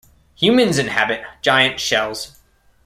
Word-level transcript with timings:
Humans 0.35 0.79
inhabit 0.79 1.21
giant 1.43 1.79
shells. 1.79 2.39